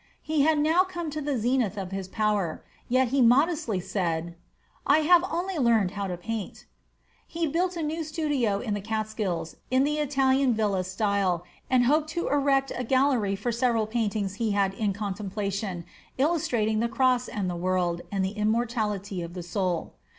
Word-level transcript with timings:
He 0.23 0.41
had 0.41 0.57
now 0.57 0.81
come 0.83 1.11
to 1.11 1.21
the 1.21 1.37
zenith 1.37 1.77
of 1.77 1.91
his 1.91 2.07
power, 2.07 2.63
yet 2.89 3.09
he 3.09 3.21
modestly 3.21 3.79
said, 3.79 4.35
"I 4.87 5.01
have 5.01 5.23
only 5.29 5.59
learned 5.59 5.91
how 5.91 6.07
to 6.07 6.17
paint." 6.17 6.65
He 7.27 7.45
built 7.45 7.77
a 7.77 7.83
new 7.83 8.03
studio 8.03 8.61
in 8.61 8.73
the 8.73 8.81
Catskills, 8.81 9.57
in 9.69 9.83
the 9.83 9.99
Italian 9.99 10.55
villa 10.55 10.85
style, 10.85 11.43
and 11.69 11.85
hoped 11.85 12.09
to 12.17 12.27
erect 12.29 12.71
a 12.75 12.83
gallery 12.83 13.35
for 13.35 13.51
several 13.51 13.85
paintings 13.85 14.33
he 14.41 14.53
had 14.53 14.73
in 14.73 14.91
contemplation, 14.91 15.85
illustrating 16.17 16.79
the 16.79 16.89
cross 16.89 17.27
and 17.27 17.47
the 17.47 17.55
world, 17.55 18.01
and 18.11 18.25
the 18.25 18.31
immortality 18.31 19.21
of 19.21 19.35
the 19.35 19.43
soul. 19.43 19.93